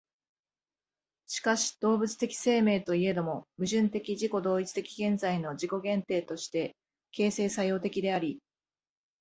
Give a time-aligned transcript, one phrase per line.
[1.27, 6.75] しかし動物的生命といえども、矛盾的自己同一的現在の自己限定として
[7.11, 8.39] 形成作用的であり、